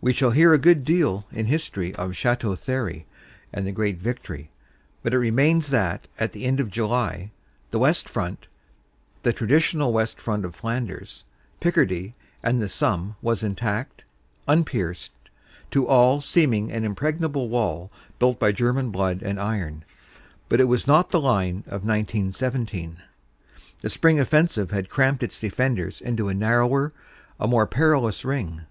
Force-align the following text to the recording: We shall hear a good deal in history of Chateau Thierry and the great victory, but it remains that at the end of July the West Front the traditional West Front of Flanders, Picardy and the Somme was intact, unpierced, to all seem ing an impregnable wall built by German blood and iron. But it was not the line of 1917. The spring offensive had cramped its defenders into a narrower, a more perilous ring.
We 0.00 0.14
shall 0.14 0.30
hear 0.30 0.54
a 0.54 0.58
good 0.58 0.82
deal 0.82 1.26
in 1.30 1.44
history 1.44 1.94
of 1.96 2.16
Chateau 2.16 2.54
Thierry 2.56 3.04
and 3.52 3.66
the 3.66 3.72
great 3.72 3.98
victory, 3.98 4.48
but 5.02 5.12
it 5.12 5.18
remains 5.18 5.68
that 5.68 6.08
at 6.18 6.32
the 6.32 6.46
end 6.46 6.58
of 6.58 6.70
July 6.70 7.32
the 7.70 7.78
West 7.78 8.08
Front 8.08 8.46
the 9.24 9.32
traditional 9.34 9.92
West 9.92 10.18
Front 10.18 10.46
of 10.46 10.54
Flanders, 10.54 11.24
Picardy 11.60 12.14
and 12.42 12.62
the 12.62 12.66
Somme 12.70 13.16
was 13.20 13.44
intact, 13.44 14.04
unpierced, 14.48 15.10
to 15.70 15.86
all 15.86 16.22
seem 16.22 16.54
ing 16.54 16.72
an 16.72 16.82
impregnable 16.86 17.50
wall 17.50 17.90
built 18.18 18.38
by 18.38 18.52
German 18.52 18.90
blood 18.90 19.20
and 19.20 19.38
iron. 19.38 19.84
But 20.48 20.62
it 20.62 20.66
was 20.66 20.86
not 20.86 21.10
the 21.10 21.20
line 21.20 21.56
of 21.66 21.84
1917. 21.84 23.02
The 23.82 23.90
spring 23.90 24.18
offensive 24.18 24.70
had 24.70 24.88
cramped 24.88 25.22
its 25.22 25.38
defenders 25.38 26.00
into 26.00 26.30
a 26.30 26.34
narrower, 26.34 26.94
a 27.38 27.46
more 27.46 27.66
perilous 27.66 28.24
ring. 28.24 28.62